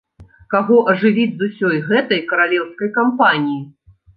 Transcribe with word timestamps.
Каго 0.53 0.77
ажывіць 0.93 1.35
з 1.41 1.51
усёй 1.51 1.77
гэтай 1.91 2.25
каралеўскай 2.33 2.89
кампаніі? 2.99 3.61